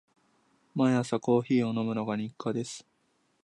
[0.73, 2.87] 毎朝コーヒーを飲むのが日課です。